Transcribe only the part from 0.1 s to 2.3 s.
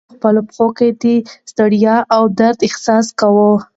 خپلو پښو کې د ستړیا او